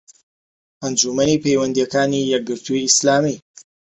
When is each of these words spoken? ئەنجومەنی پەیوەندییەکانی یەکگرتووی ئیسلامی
ئەنجومەنی 0.83 1.41
پەیوەندییەکانی 1.43 2.29
یەکگرتووی 2.33 2.83
ئیسلامی 2.85 3.35